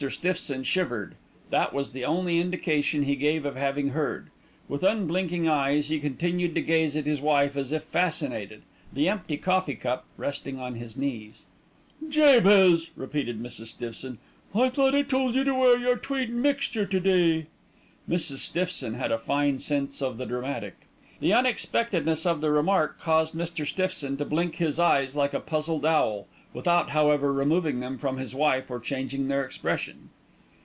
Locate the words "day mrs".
16.99-18.37